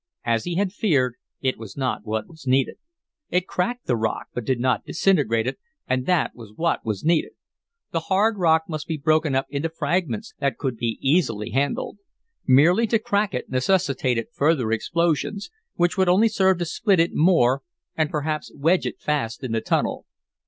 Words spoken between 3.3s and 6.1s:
cracked the rock, but did not disintegrate it, and